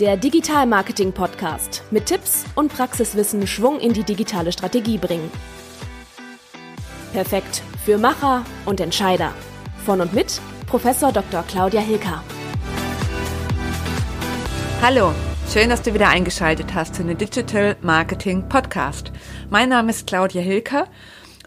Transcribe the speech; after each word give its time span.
Der 0.00 0.16
Digital 0.16 0.66
Marketing 0.66 1.12
Podcast 1.12 1.84
mit 1.92 2.06
Tipps 2.06 2.46
und 2.56 2.74
Praxiswissen 2.74 3.46
Schwung 3.46 3.78
in 3.78 3.92
die 3.92 4.02
digitale 4.02 4.50
Strategie 4.50 4.98
bringen. 4.98 5.30
Perfekt 7.12 7.62
für 7.84 7.96
Macher 7.96 8.44
und 8.66 8.80
Entscheider. 8.80 9.32
Von 9.86 10.00
und 10.00 10.12
mit 10.12 10.40
Professor 10.66 11.12
Dr. 11.12 11.44
Claudia 11.44 11.80
Hilker. 11.80 12.24
Hallo, 14.82 15.12
schön, 15.52 15.68
dass 15.68 15.82
du 15.82 15.94
wieder 15.94 16.08
eingeschaltet 16.08 16.74
hast 16.74 16.98
in 16.98 17.06
den 17.06 17.18
Digital 17.18 17.76
Marketing 17.80 18.48
Podcast. 18.48 19.12
Mein 19.48 19.68
Name 19.68 19.90
ist 19.90 20.08
Claudia 20.08 20.42
Hilker 20.42 20.88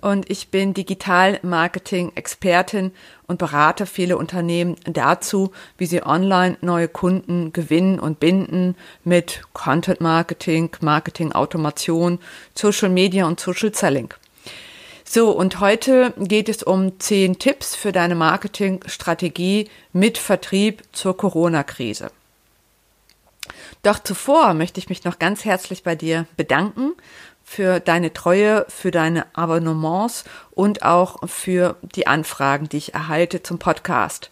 und 0.02 0.30
ich 0.30 0.50
bin 0.50 0.74
Digital-Marketing-Expertin 0.74 2.92
und 3.28 3.40
berate 3.40 3.86
viele 3.86 4.18
Unternehmen 4.18 4.76
dazu, 4.86 5.52
wie 5.78 5.86
sie 5.86 6.06
online 6.06 6.58
neue 6.62 6.88
Kunden 6.88 7.54
gewinnen 7.54 8.00
und 8.00 8.20
binden 8.20 8.76
mit 9.04 9.42
Content 9.54 10.02
Marketing, 10.02 10.70
Marketing 10.82 11.32
Automation, 11.32 12.20
Social 12.56 12.90
Media 12.90 13.26
und 13.26 13.40
Social 13.40 13.74
Selling. 13.74 14.14
So, 15.04 15.32
und 15.32 15.60
heute 15.62 16.14
geht 16.18 16.50
es 16.50 16.64
um 16.64 17.00
zehn 17.00 17.40
Tipps 17.40 17.76
für 17.76 17.92
deine 17.92 18.16
Marketingstrategie 18.16 19.70
mit 19.94 20.18
Vertrieb 20.18 20.84
zur 20.92 21.16
Corona-Krise. 21.16 22.12
Doch 23.84 24.00
zuvor 24.00 24.54
möchte 24.54 24.80
ich 24.80 24.90
mich 24.90 25.06
noch 25.06 25.18
ganz 25.18 25.46
herzlich 25.46 25.84
bei 25.84 25.96
dir 25.96 26.26
bedanken 26.36 26.94
für 27.50 27.80
deine 27.80 28.12
Treue, 28.12 28.66
für 28.68 28.92
deine 28.92 29.26
Abonnements 29.34 30.26
und 30.52 30.84
auch 30.84 31.26
für 31.30 31.78
die 31.82 32.06
Anfragen, 32.06 32.68
die 32.68 32.76
ich 32.76 32.94
erhalte 32.94 33.42
zum 33.42 33.58
Podcast. 33.58 34.32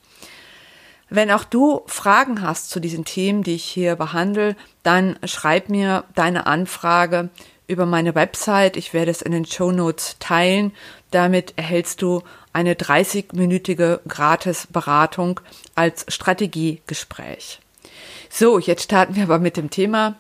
Wenn 1.10 1.32
auch 1.32 1.46
du 1.46 1.84
Fragen 1.88 2.42
hast 2.42 2.70
zu 2.70 2.82
diesen 2.82 3.06
Themen, 3.06 3.42
die 3.42 3.56
ich 3.56 3.64
hier 3.64 3.96
behandle, 3.96 4.58
dann 4.84 5.18
schreib 5.24 5.70
mir 5.70 6.04
deine 6.14 6.46
Anfrage 6.46 7.30
über 7.68 7.86
meine 7.86 8.16
Website. 8.16 8.76
Ich 8.76 8.94
werde 8.94 9.12
es 9.12 9.22
in 9.22 9.32
den 9.32 9.46
Show 9.46 9.72
Notes 9.72 10.18
teilen. 10.20 10.74
Damit 11.12 11.54
erhältst 11.56 12.02
du 12.02 12.22
eine 12.52 12.74
30-minütige 12.74 14.02
Gratis-Beratung 14.10 15.40
als 15.74 16.06
Strategiegespräch. 16.10 17.62
So, 18.38 18.60
jetzt 18.60 18.84
starten 18.84 19.16
wir 19.16 19.24
aber 19.24 19.40
mit 19.40 19.56
dem 19.56 19.70
Thema. 19.70 20.18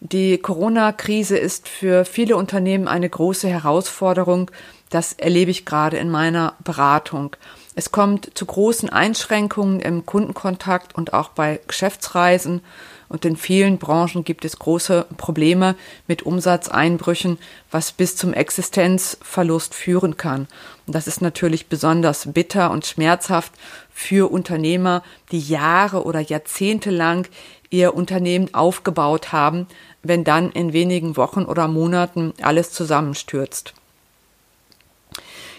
Die 0.00 0.36
Corona-Krise 0.36 1.38
ist 1.38 1.66
für 1.66 2.04
viele 2.04 2.36
Unternehmen 2.36 2.88
eine 2.88 3.08
große 3.08 3.48
Herausforderung. 3.48 4.50
Das 4.90 5.14
erlebe 5.14 5.50
ich 5.50 5.64
gerade 5.64 5.96
in 5.96 6.10
meiner 6.10 6.56
Beratung. 6.62 7.36
Es 7.74 7.90
kommt 7.90 8.32
zu 8.34 8.44
großen 8.44 8.90
Einschränkungen 8.90 9.80
im 9.80 10.04
Kundenkontakt 10.04 10.94
und 10.94 11.14
auch 11.14 11.30
bei 11.30 11.58
Geschäftsreisen. 11.66 12.60
Und 13.08 13.24
in 13.24 13.36
vielen 13.36 13.78
Branchen 13.78 14.24
gibt 14.24 14.44
es 14.44 14.58
große 14.58 15.06
Probleme 15.16 15.74
mit 16.06 16.22
Umsatzeinbrüchen, 16.22 17.38
was 17.70 17.92
bis 17.92 18.16
zum 18.16 18.32
Existenzverlust 18.32 19.74
führen 19.74 20.16
kann. 20.16 20.48
Und 20.86 20.94
das 20.94 21.06
ist 21.06 21.22
natürlich 21.22 21.68
besonders 21.68 22.32
bitter 22.32 22.70
und 22.70 22.86
schmerzhaft 22.86 23.52
für 23.92 24.30
Unternehmer, 24.30 25.02
die 25.32 25.40
Jahre 25.40 26.04
oder 26.04 26.20
Jahrzehnte 26.20 26.90
lang 26.90 27.28
ihr 27.74 27.94
Unternehmen 27.94 28.54
aufgebaut 28.54 29.32
haben, 29.32 29.66
wenn 30.02 30.22
dann 30.22 30.52
in 30.52 30.72
wenigen 30.72 31.16
Wochen 31.16 31.44
oder 31.44 31.66
Monaten 31.66 32.32
alles 32.40 32.70
zusammenstürzt. 32.70 33.74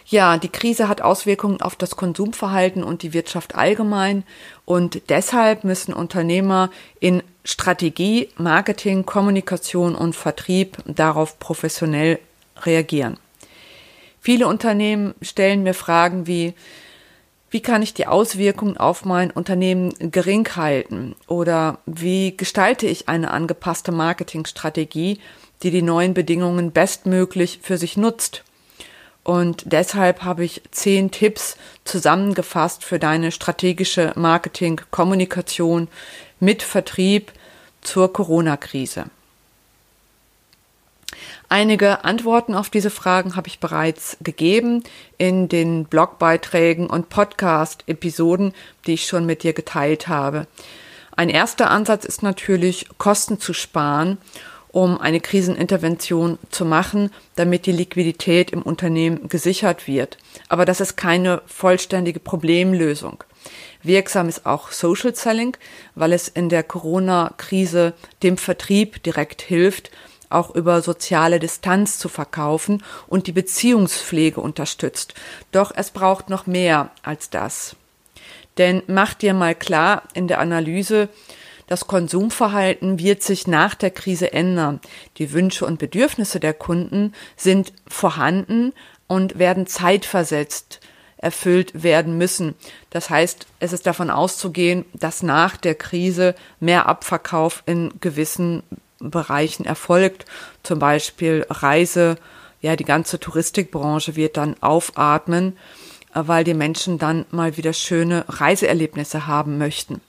Ja, 0.08 0.38
die 0.38 0.50
Krise 0.50 0.88
hat 0.88 1.02
Auswirkungen 1.02 1.62
auf 1.62 1.76
das 1.76 1.96
Konsumverhalten 1.96 2.84
und 2.84 3.02
die 3.02 3.14
Wirtschaft 3.14 3.56
allgemein 3.56 4.24
und 4.64 5.10
deshalb 5.10 5.64
müssen 5.64 5.94
Unternehmer 5.94 6.70
in 7.00 7.24
Strategie, 7.44 8.30
Marketing, 8.38 9.06
Kommunikation 9.06 9.96
und 9.96 10.16
Vertrieb 10.16 10.78
darauf 10.86 11.40
professionell 11.40 12.20
reagieren. 12.62 13.18
Viele 14.22 14.48
Unternehmen 14.48 15.16
stellen 15.22 15.64
mir 15.64 15.74
Fragen 15.74 16.28
wie, 16.28 16.54
wie 17.50 17.62
kann 17.62 17.82
ich 17.82 17.94
die 17.94 18.08
Auswirkungen 18.08 18.78
auf 18.78 19.06
mein 19.06 19.32
Unternehmen 19.32 19.94
gering 20.00 20.48
halten? 20.56 21.16
Oder 21.28 21.80
wie 21.86 22.36
gestalte 22.36 22.88
ich 22.88 23.08
eine 23.08 23.32
angepasste 23.32 23.92
Marketingstrategie, 23.92 25.20
die 25.64 25.72
die 25.72 25.82
neuen 25.82 26.14
Bedingungen 26.14 26.72
bestmöglich 26.72 27.60
für 27.62 27.78
sich 27.78 27.98
nutzt? 27.98 28.44
Und 29.24 29.64
deshalb 29.66 30.24
habe 30.24 30.44
ich 30.44 30.62
zehn 30.70 31.10
Tipps 31.10 31.58
zusammengefasst 31.84 32.84
für 32.84 33.00
deine 33.00 33.32
strategische 33.32 34.14
Marketing-Kommunikation 34.16 35.88
mit 36.40 36.62
Vertrieb 36.62 37.32
zur 37.82 38.14
Corona-Krise. 38.14 39.06
Einige 41.48 42.04
Antworten 42.04 42.56
auf 42.56 42.70
diese 42.70 42.90
Fragen 42.90 43.36
habe 43.36 43.48
ich 43.48 43.60
bereits 43.60 44.18
gegeben 44.22 44.84
in 45.18 45.48
den 45.48 45.86
Blogbeiträgen 45.86 46.88
und 46.88 47.10
Podcast-Episoden, 47.10 48.54
die 48.88 48.96
ich 48.96 49.06
schon 49.06 49.26
mit 49.26 49.44
dir 49.44 49.54
geteilt 49.54 50.08
habe. 50.08 50.48
Ein 51.16 51.30
erster 51.30 51.70
Ansatz 51.70 52.04
ist 52.04 52.24
natürlich, 52.24 52.88
Kosten 52.98 53.40
zu 53.40 53.54
sparen, 53.54 54.18
um 54.72 55.00
eine 55.00 55.22
Krisenintervention 55.22 56.38
zu 56.50 56.66
machen, 56.66 57.12
damit 57.36 57.66
die 57.66 57.72
Liquidität 57.72 58.52
im 58.52 58.62
Unternehmen 58.62 59.30
gesichert 59.30 59.88
wird. 59.88 60.18
Aber 60.50 60.66
das 60.66 60.82
ist 60.82 60.98
keine 60.98 61.42
vollständige 61.46 62.20
Problemlösung. 62.20 63.24
Wirksam 63.84 64.28
ist 64.28 64.46
auch 64.46 64.72
Social 64.72 65.16
Selling, 65.16 65.56
weil 65.94 66.12
es 66.12 66.28
in 66.28 66.50
der 66.50 66.64
Corona-Krise 66.64 67.94
dem 68.24 68.36
Vertrieb 68.38 69.04
direkt 69.04 69.42
hilft, 69.44 69.92
auch 70.30 70.54
über 70.54 70.82
soziale 70.82 71.40
Distanz 71.40 72.00
zu 72.00 72.10
verkaufen 72.10 72.84
und 73.08 73.28
die 73.28 73.32
Beziehungspflege 73.32 74.42
unterstützt. 74.42 75.14
Doch 75.52 75.72
es 75.76 75.92
braucht 75.92 76.30
noch 76.30 76.48
mehr 76.48 76.92
als 77.04 77.30
das. 77.30 77.76
Denn 78.58 78.84
mach 78.88 79.14
dir 79.14 79.34
mal 79.34 79.56
klar 79.56 80.04
in 80.14 80.28
der 80.28 80.40
Analyse, 80.40 81.10
das 81.68 81.88
Konsumverhalten 81.88 83.00
wird 83.00 83.24
sich 83.24 83.48
nach 83.48 83.74
der 83.74 83.90
Krise 83.90 84.32
ändern. 84.34 84.80
Die 85.18 85.34
Wünsche 85.34 85.66
und 85.66 85.80
Bedürfnisse 85.80 86.40
der 86.40 86.54
Kunden 86.54 87.14
sind 87.36 87.74
vorhanden 87.88 88.74
und 89.08 89.40
werden 89.40 89.66
zeitversetzt 89.66 90.80
erfüllt 91.18 91.82
werden 91.82 92.18
müssen. 92.18 92.54
Das 92.92 93.10
heißt, 93.10 93.48
es 93.60 93.74
ist 93.74 93.88
davon 93.88 94.12
auszugehen, 94.12 94.86
dass 94.94 95.24
nach 95.24 95.58
der 95.58 95.74
Krise 95.74 96.36
mehr 96.60 96.88
Abverkauf 96.88 97.64
in 97.66 97.94
gewissen 98.00 98.62
Bereichen 99.12 99.66
erfolgt. 99.66 100.26
Zum 100.64 100.80
Beispiel 100.80 101.46
Reise, 101.50 102.18
ja, 102.62 102.76
die 102.76 102.86
ganze 102.86 103.20
Touristikbranche 103.20 104.16
wird 104.16 104.38
dann 104.38 104.56
aufatmen, 104.62 105.58
äh, 106.14 106.22
weil 106.26 106.44
die 106.44 106.54
Menschen 106.54 106.98
dann 106.98 107.26
mal 107.32 107.58
wieder 107.58 107.74
schöne 107.74 108.26
Reiseerlebnisse 108.28 109.28
haben 109.28 109.58
möchten. 109.58 110.02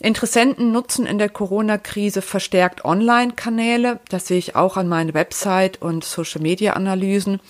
Interessenten 0.00 0.72
nutzen 0.72 1.06
in 1.06 1.18
der 1.18 1.28
Corona-Krise 1.28 2.20
verstärkt 2.20 2.84
Online-Kanäle, 2.84 4.00
das 4.08 4.26
sehe 4.26 4.38
ich 4.38 4.56
auch 4.56 4.76
an 4.76 4.88
meinen 4.88 5.14
Website 5.14 5.80
und 5.80 6.04
Social-Media-Analysen, 6.04 7.40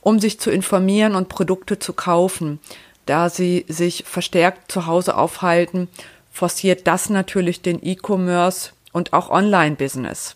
um 0.00 0.18
sich 0.18 0.40
zu 0.40 0.50
informieren 0.50 1.14
und 1.14 1.28
Produkte 1.28 1.78
zu 1.78 1.92
kaufen. 1.92 2.58
Da 3.06 3.30
sie 3.30 3.64
sich 3.68 4.04
verstärkt 4.06 4.72
zu 4.72 4.86
Hause 4.86 5.16
aufhalten, 5.16 5.88
forciert 6.32 6.86
das 6.86 7.10
natürlich 7.10 7.62
den 7.62 7.78
E-Commerce 7.80 8.72
und 8.94 9.12
auch 9.12 9.28
Online-Business. 9.28 10.34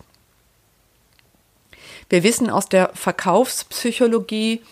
Wir 2.11 2.23
wissen 2.23 2.51
aus 2.51 2.69
der 2.69 2.91
Verkaufspsychologie, 2.93 4.63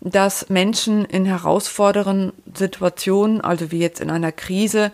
dass 0.00 0.50
Menschen 0.50 1.04
in 1.04 1.24
herausfordernden 1.24 2.32
Situationen, 2.54 3.40
also 3.40 3.72
wie 3.72 3.78
jetzt 3.78 4.00
in 4.00 4.10
einer 4.10 4.32
Krise, 4.32 4.92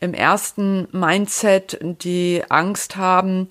im 0.00 0.14
ersten 0.14 0.86
Mindset 0.92 1.78
die 1.82 2.42
Angst 2.48 2.96
haben, 2.96 3.48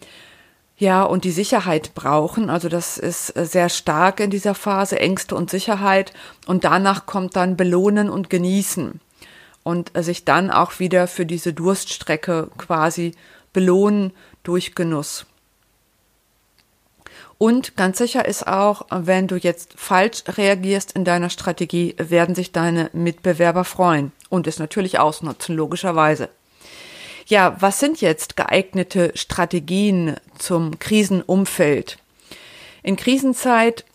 ja, 0.80 1.04
und 1.04 1.24
die 1.24 1.32
Sicherheit 1.32 1.94
brauchen. 1.96 2.50
Also 2.50 2.70
das 2.70 3.00
ist 3.00 3.28
sehr 3.28 3.68
stark 3.68 4.20
in 4.20 4.30
dieser 4.30 4.54
Phase, 4.54 5.00
Ängste 5.00 5.36
und 5.36 5.50
Sicherheit. 5.50 6.14
Und 6.46 6.64
danach 6.64 7.08
kommt 7.08 7.36
dann 7.36 7.58
Belohnen 7.58 8.10
und 8.10 8.30
Genießen. 8.30 9.02
Und 9.64 9.92
sich 9.96 10.24
dann 10.24 10.52
auch 10.52 10.80
wieder 10.80 11.08
für 11.08 11.26
diese 11.26 11.52
Durststrecke 11.52 12.50
quasi 12.58 13.14
belohnen 13.58 14.12
durch 14.44 14.76
Genuss. 14.76 15.26
Und 17.40 17.76
ganz 17.76 17.98
sicher 17.98 18.24
ist 18.28 18.46
auch, 18.46 18.86
wenn 18.92 19.26
du 19.26 19.36
jetzt 19.36 19.74
falsch 19.76 20.26
reagierst 20.28 20.92
in 20.92 21.06
deiner 21.06 21.32
Strategie, 21.32 21.96
werden 21.98 22.36
sich 22.36 22.52
deine 22.52 22.92
Mitbewerber 22.94 23.64
freuen 23.64 24.12
und 24.30 24.46
es 24.46 24.60
natürlich 24.60 25.00
ausnutzen, 25.00 25.56
logischerweise. 25.56 26.30
Ja, 27.26 27.58
was 27.60 27.80
sind 27.80 28.00
jetzt 28.00 28.38
geeignete 28.38 29.12
Strategien 29.16 30.18
zum 30.38 30.78
Krisenumfeld? 30.78 31.98
In 32.84 32.96
Krisenzeit, 32.96 33.86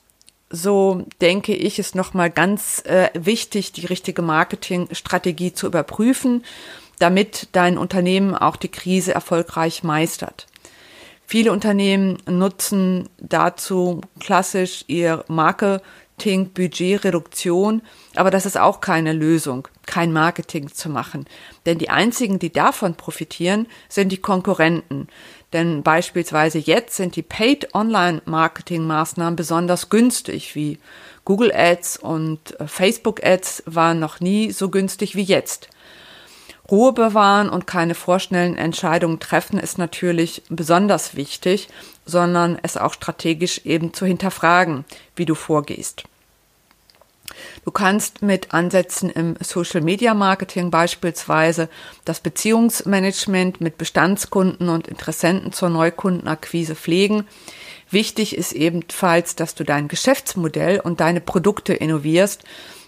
so 0.51 1.07
denke 1.21 1.55
ich, 1.55 1.79
ist 1.79 1.95
nochmal 1.95 2.31
ganz 2.31 2.83
äh, 2.85 3.11
wichtig, 3.15 3.71
die 3.71 3.87
richtige 3.87 4.23
Marketingstrategie 4.23 5.53
zu 5.53 5.69
überprüfen 5.69 6.43
damit 7.03 7.49
dein 7.53 7.77
Unternehmen 7.77 8.35
auch 8.35 8.57
die 8.57 8.71
Krise 8.71 9.13
erfolgreich 9.13 9.83
meistert. 9.83 10.47
Viele 11.27 11.51
Unternehmen 11.51 12.19
nutzen 12.29 13.09
dazu 13.19 14.03
klassisch 14.21 14.85
ihr 14.87 15.25
Marketing-Budgetreduktion, 15.29 17.83
aber 18.15 18.31
das 18.31 18.47
ist 18.47 18.59
auch 18.59 18.81
keine 18.81 19.13
Lösung, 19.13 19.67
kein 19.87 20.13
Marketing 20.13 20.73
zu 20.73 20.89
machen. 20.91 21.27
Denn 21.67 21.79
die 21.79 21.91
einzigen, 21.91 22.39
die 22.39 22.53
davon 22.53 22.95
profitieren, 22.95 23.67
sind 23.89 24.13
die 24.13 24.19
Konkurrenten. 24.19 25.09
Denn 25.53 25.83
beispielsweise 25.83 26.59
jetzt 26.59 26.95
sind 26.97 27.17
die 27.17 27.23
Paid 27.23 27.75
Online 27.75 28.23
Marketing 28.27 28.87
Maßnahmen 28.87 29.35
besonders 29.37 29.89
günstig, 29.89 30.55
wie 30.55 30.79
Google 31.25 31.51
Ads 31.53 31.97
und 31.97 32.61
äh, 32.61 32.67
Facebook 32.67 33.25
Ads 33.25 33.65
waren 33.67 33.99
noch 33.99 34.21
nie 34.21 34.53
so 34.53 34.69
günstig 34.71 35.17
wie 35.17 35.23
jetzt. 35.23 35.69
Ruhe 36.73 36.95
bewahren 36.95 37.51
und 37.51 37.67
keine 37.67 37.95
vorschnellen 37.95 38.57
Entscheidungen 38.57 39.21
treffen 39.21 39.59
ist 39.59 39.77
natürlich 39.77 40.43
besonders 40.49 41.15
wichtig, 41.15 41.69
sondern 42.07 42.59
es 42.63 42.79
auch 42.79 42.95
strategisch 42.95 43.61
eben 43.67 43.93
zu 43.93 44.07
hinterfragen, 44.07 44.87
wie 45.15 45.27
du 45.27 45.35
vorgehst. 45.35 46.05
Du 47.65 47.71
kannst 47.71 48.23
mit 48.23 48.55
Ansätzen 48.55 49.11
im 49.11 49.37
Social 49.41 49.83
Media 49.83 50.15
Marketing 50.15 50.71
beispielsweise 50.71 51.69
das 52.07 52.21
Beziehungsmanagement 52.21 53.61
mit 53.61 53.77
Bestandskunden 53.77 54.71
und 54.71 54.89
Interessenten 54.89 55.53
zur 55.53 55.69
Neukundenakquise 55.69 56.75
pflegen. 56.75 57.27
Wichtig 57.91 58.37
ist 58.37 58.53
ebenfalls, 58.53 59.37
dass 59.37 59.55
du 59.55 59.65
dein 59.65 59.89
Geschäftsmodell 59.89 60.81
und 60.81 61.01
deine 61.01 61.21
Produkte 61.21 61.75
innovierst, 61.75 62.45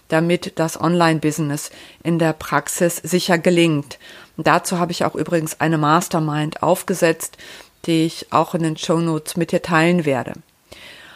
damit 0.07 0.59
das 0.59 0.79
Online-Business 0.79 1.71
in 2.03 2.19
der 2.19 2.33
Praxis 2.33 2.97
sicher 2.97 3.37
gelingt. 3.37 3.97
Und 4.37 4.47
dazu 4.47 4.79
habe 4.79 4.91
ich 4.91 5.05
auch 5.05 5.15
übrigens 5.15 5.59
eine 5.59 5.77
Mastermind 5.77 6.61
aufgesetzt, 6.63 7.37
die 7.85 8.05
ich 8.05 8.31
auch 8.31 8.55
in 8.55 8.63
den 8.63 8.77
Show 8.77 8.99
Notes 8.99 9.37
mit 9.37 9.51
dir 9.51 9.61
teilen 9.61 10.05
werde. 10.05 10.33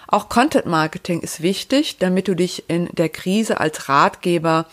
Auch 0.08 0.28
Content 0.28 0.66
Marketing 0.66 1.22
ist 1.22 1.42
wichtig, 1.42 1.98
damit 2.00 2.28
du 2.28 2.36
dich 2.36 2.68
in 2.68 2.90
der 2.94 3.10
Krise 3.10 3.60
als 3.60 3.90
Ratgeber 3.90 4.66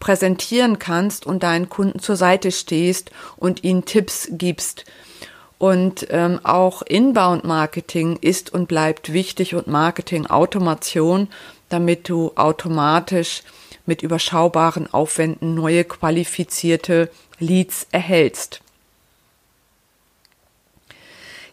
präsentieren 0.00 0.78
kannst 0.78 1.26
und 1.26 1.42
deinen 1.42 1.68
Kunden 1.68 2.00
zur 2.00 2.16
Seite 2.16 2.50
stehst 2.50 3.10
und 3.36 3.62
ihnen 3.62 3.84
Tipps 3.84 4.28
gibst. 4.32 4.84
Und 5.58 6.06
ähm, 6.10 6.40
auch 6.42 6.82
Inbound 6.82 7.44
Marketing 7.44 8.18
ist 8.20 8.52
und 8.52 8.66
bleibt 8.66 9.12
wichtig 9.12 9.54
und 9.54 9.66
Marketing 9.66 10.26
Automation, 10.26 11.28
damit 11.68 12.08
du 12.08 12.32
automatisch 12.34 13.42
mit 13.86 14.02
überschaubaren 14.02 14.92
Aufwänden 14.92 15.54
neue 15.54 15.84
qualifizierte 15.84 17.10
Leads 17.38 17.86
erhältst. 17.90 18.60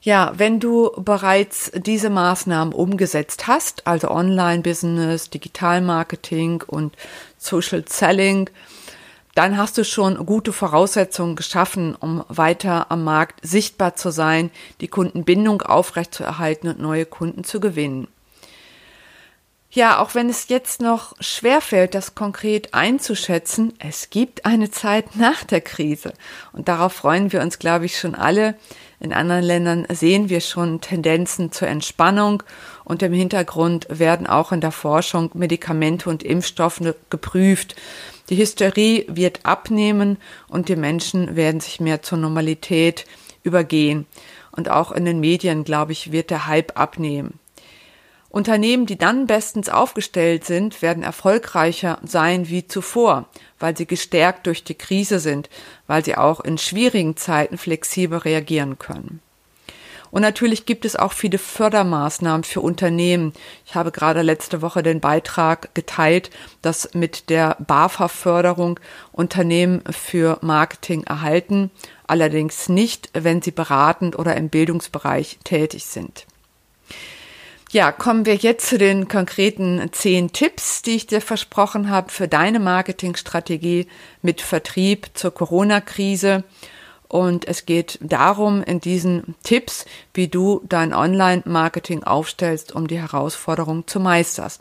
Ja, 0.02 0.32
wenn 0.38 0.60
du 0.60 0.92
bereits 0.96 1.72
diese 1.76 2.10
Maßnahmen 2.10 2.74
umgesetzt 2.74 3.48
hast, 3.48 3.88
also 3.88 4.10
Online-Business, 4.10 5.30
Digital-Marketing 5.30 6.64
und 6.66 6.96
Social 7.38 7.84
Selling, 7.88 8.50
dann 9.36 9.58
hast 9.58 9.78
du 9.78 9.84
schon 9.84 10.26
gute 10.26 10.54
Voraussetzungen 10.54 11.36
geschaffen, 11.36 11.94
um 11.94 12.24
weiter 12.28 12.90
am 12.90 13.04
Markt 13.04 13.46
sichtbar 13.46 13.96
zu 13.96 14.10
sein, 14.10 14.50
die 14.82 14.88
Kundenbindung 14.88 15.62
aufrechtzuerhalten 15.62 16.70
und 16.70 16.80
neue 16.80 17.06
Kunden 17.06 17.44
zu 17.44 17.60
gewinnen. 17.60 18.08
Ja, 19.70 20.00
auch 20.00 20.16
wenn 20.16 20.30
es 20.30 20.48
jetzt 20.48 20.82
noch 20.82 21.14
schwerfällt, 21.20 21.94
das 21.94 22.16
konkret 22.16 22.74
einzuschätzen, 22.74 23.74
es 23.80 24.10
gibt 24.10 24.46
eine 24.46 24.72
Zeit 24.72 25.18
nach 25.18 25.44
der 25.44 25.60
Krise. 25.60 26.14
Und 26.54 26.70
darauf 26.70 26.94
freuen 26.94 27.34
wir 27.34 27.42
uns, 27.42 27.60
glaube 27.60 27.86
ich, 27.86 28.00
schon 28.00 28.16
alle. 28.16 28.56
In 29.00 29.14
anderen 29.14 29.44
Ländern 29.44 29.86
sehen 29.90 30.30
wir 30.30 30.40
schon 30.40 30.82
Tendenzen 30.82 31.52
zur 31.52 31.68
Entspannung 31.68 32.44
und 32.86 33.04
im 33.04 33.14
Hintergrund 33.14 33.86
werden 33.90 34.26
auch 34.26 34.52
in 34.52 34.62
der 34.62 34.72
Forschung 34.72 35.30
Medikamente 35.34 36.10
und 36.10 36.24
Impfstoffe 36.24 36.82
geprüft. 37.10 37.76
Die 38.30 38.38
Hysterie 38.38 39.06
wird 39.10 39.46
abnehmen 39.46 40.18
und 40.48 40.70
die 40.70 40.76
Menschen 40.76 41.36
werden 41.36 41.60
sich 41.60 41.80
mehr 41.80 42.02
zur 42.02 42.18
Normalität 42.18 43.06
übergehen. 43.44 44.08
Und 44.52 44.70
auch 44.70 44.92
in 44.92 45.06
den 45.06 45.20
Medien, 45.20 45.64
glaube 45.64 45.92
ich, 45.92 46.12
wird 46.12 46.32
der 46.32 46.48
Hype 46.48 46.80
abnehmen. 46.80 47.40
Unternehmen, 48.30 48.86
die 48.86 48.98
dann 48.98 49.26
bestens 49.26 49.70
aufgestellt 49.70 50.46
sind, 50.46 50.82
werden 50.82 51.04
erfolgreicher 51.04 52.00
sein 52.04 52.50
wie 52.50 52.68
zuvor, 52.68 53.26
weil 53.60 53.76
sie 53.78 53.86
gestärkt 53.86 54.48
durch 54.48 54.64
die 54.64 54.76
Krise 54.76 55.20
sind, 55.20 55.50
weil 55.88 56.04
sie 56.04 56.18
auch 56.18 56.42
in 56.42 56.58
schwierigen 56.58 57.16
Zeiten 57.16 57.58
flexibel 57.58 58.20
reagieren 58.20 58.78
können. 58.78 59.22
Und 60.12 60.22
natürlich 60.22 60.66
gibt 60.66 60.86
es 60.86 60.96
auch 60.96 61.12
viele 61.12 61.38
Fördermaßnahmen 61.38 62.44
für 62.44 62.62
Unternehmen. 62.62 63.34
Ich 63.66 63.76
habe 63.76 63.92
gerade 63.92 64.22
letzte 64.22 64.62
Woche 64.62 64.82
den 64.82 65.00
Beitrag 65.00 65.74
geteilt, 65.76 66.30
dass 66.62 66.94
mit 66.94 67.30
der 67.30 67.58
BAFA-Förderung 67.60 68.80
Unternehmen 69.12 69.84
für 69.92 70.38
Marketing 70.42 71.04
erhalten, 71.04 71.72
allerdings 72.08 72.70
nicht, 72.70 73.10
wenn 73.14 73.42
sie 73.42 73.52
beratend 73.52 74.18
oder 74.18 74.36
im 74.38 74.50
Bildungsbereich 74.50 75.40
tätig 75.44 75.86
sind. 75.86 76.26
Ja, 77.72 77.92
kommen 77.92 78.26
wir 78.26 78.36
jetzt 78.36 78.70
zu 78.70 78.78
den 78.78 79.10
konkreten 79.10 79.90
zehn 79.92 80.32
Tipps, 80.32 80.82
die 80.84 80.96
ich 80.96 81.06
dir 81.06 81.20
versprochen 81.20 81.90
habe 81.90 82.10
für 82.10 82.30
deine 82.30 82.60
Marketingstrategie 82.60 83.88
mit 84.22 84.40
Vertrieb 84.40 85.10
zur 85.16 85.34
Corona-Krise. 85.34 86.46
Und 87.10 87.46
es 87.46 87.66
geht 87.66 88.00
darum, 88.02 88.64
in 88.64 88.80
diesen 88.80 89.36
Tipps, 89.44 89.86
wie 90.14 90.30
du 90.30 90.62
dein 90.64 90.94
Online-Marketing 90.94 92.04
aufstellst, 92.04 92.74
um 92.74 92.88
die 92.88 93.02
Herausforderung 93.02 93.86
zu 93.86 94.00
meistern. 94.00 94.52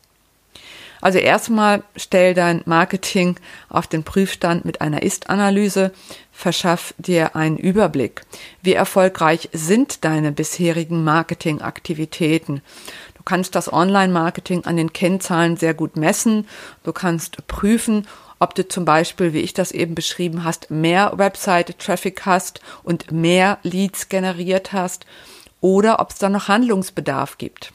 Also 1.01 1.19
erstmal 1.19 1.83
stell 1.97 2.35
dein 2.35 2.63
Marketing 2.65 3.37
auf 3.69 3.87
den 3.87 4.05
Prüfstand 4.05 4.65
mit 4.65 4.81
einer 4.81 5.03
Ist-Analyse, 5.03 5.93
verschaff 6.33 6.95
dir 6.99 7.37
einen 7.37 7.57
Überblick. 7.57 8.23
Wie 8.63 8.75
erfolgreich 8.75 9.49
sind 9.53 10.05
deine 10.05 10.33
bisherigen 10.33 11.05
Marketingaktivitäten? 11.05 12.63
Du 13.15 13.23
kannst 13.25 13.55
das 13.55 13.73
Online-Marketing 13.73 14.65
an 14.65 14.77
den 14.77 14.93
Kennzahlen 14.93 15.57
sehr 15.57 15.75
gut 15.75 15.97
messen. 15.97 16.47
Du 16.85 16.93
kannst 16.93 17.47
prüfen, 17.47 18.07
ob 18.39 18.55
du 18.55 18.69
zum 18.69 18.85
Beispiel, 18.85 19.33
wie 19.33 19.41
ich 19.41 19.55
das 19.55 19.73
eben 19.73 19.95
beschrieben 19.95 20.45
hast, 20.45 20.71
mehr 20.71 21.13
Website-Traffic 21.17 22.27
hast 22.27 22.61
und 22.83 23.11
mehr 23.11 23.59
Leads 23.63 24.09
generiert 24.09 24.73
hast 24.73 25.07
oder 25.61 26.01
ob 26.01 26.11
es 26.11 26.19
da 26.19 26.29
noch 26.29 26.49
Handlungsbedarf 26.49 27.39
gibt. 27.39 27.73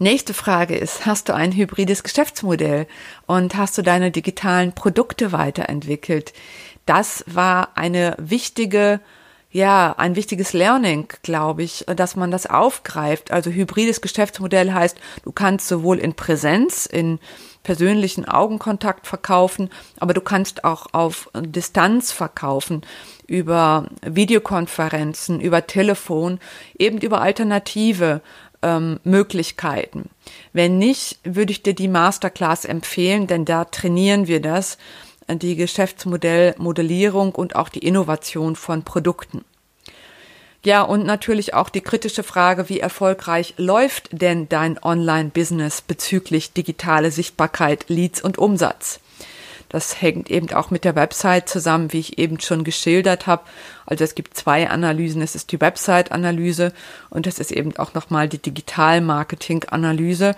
Nächste 0.00 0.32
Frage 0.32 0.76
ist, 0.76 1.06
hast 1.06 1.28
du 1.28 1.34
ein 1.34 1.50
hybrides 1.50 2.04
Geschäftsmodell 2.04 2.86
und 3.26 3.56
hast 3.56 3.76
du 3.76 3.82
deine 3.82 4.12
digitalen 4.12 4.72
Produkte 4.72 5.32
weiterentwickelt? 5.32 6.32
Das 6.86 7.24
war 7.26 7.76
eine 7.76 8.14
wichtige 8.16 9.00
ja, 9.50 9.94
ein 9.96 10.14
wichtiges 10.14 10.52
Learning, 10.52 11.08
glaube 11.22 11.62
ich, 11.62 11.86
dass 11.96 12.16
man 12.16 12.30
das 12.30 12.46
aufgreift. 12.46 13.30
Also 13.30 13.50
hybrides 13.50 14.02
Geschäftsmodell 14.02 14.74
heißt, 14.74 14.98
du 15.24 15.32
kannst 15.32 15.68
sowohl 15.68 15.98
in 15.98 16.12
Präsenz, 16.12 16.84
in 16.84 17.18
persönlichen 17.62 18.26
Augenkontakt 18.26 19.06
verkaufen, 19.06 19.70
aber 19.98 20.12
du 20.12 20.20
kannst 20.20 20.64
auch 20.64 20.88
auf 20.92 21.30
Distanz 21.34 22.12
verkaufen, 22.12 22.82
über 23.26 23.86
Videokonferenzen, 24.02 25.40
über 25.40 25.66
Telefon, 25.66 26.40
eben 26.78 26.98
über 26.98 27.22
alternative 27.22 28.20
ähm, 28.62 29.00
Möglichkeiten. 29.04 30.10
Wenn 30.52 30.78
nicht, 30.78 31.18
würde 31.24 31.52
ich 31.52 31.62
dir 31.62 31.74
die 31.74 31.88
Masterclass 31.88 32.64
empfehlen, 32.64 33.26
denn 33.26 33.44
da 33.44 33.64
trainieren 33.64 34.26
wir 34.26 34.40
das, 34.40 34.78
die 35.28 35.56
Geschäftsmodellmodellierung 35.56 37.34
und 37.34 37.54
auch 37.54 37.68
die 37.68 37.86
Innovation 37.86 38.56
von 38.56 38.82
Produkten. 38.82 39.44
Ja, 40.64 40.82
und 40.82 41.06
natürlich 41.06 41.54
auch 41.54 41.68
die 41.68 41.80
kritische 41.80 42.22
Frage, 42.22 42.68
wie 42.68 42.80
erfolgreich 42.80 43.54
läuft 43.58 44.08
denn 44.10 44.48
dein 44.48 44.82
Online-Business 44.82 45.82
bezüglich 45.82 46.52
digitale 46.52 47.10
Sichtbarkeit, 47.10 47.84
Leads 47.88 48.22
und 48.22 48.38
Umsatz? 48.38 49.00
Das 49.68 50.00
hängt 50.00 50.30
eben 50.30 50.50
auch 50.52 50.70
mit 50.70 50.84
der 50.84 50.96
Website 50.96 51.48
zusammen, 51.48 51.92
wie 51.92 52.00
ich 52.00 52.18
eben 52.18 52.40
schon 52.40 52.64
geschildert 52.64 53.26
habe. 53.26 53.42
Also 53.84 54.04
es 54.04 54.14
gibt 54.14 54.36
zwei 54.36 54.70
Analysen. 54.70 55.20
Es 55.20 55.34
ist 55.34 55.52
die 55.52 55.60
Website-Analyse 55.60 56.72
und 57.10 57.26
es 57.26 57.38
ist 57.38 57.52
eben 57.52 57.76
auch 57.76 57.94
nochmal 57.94 58.28
die 58.28 58.38
Digital-Marketing-Analyse 58.38 60.34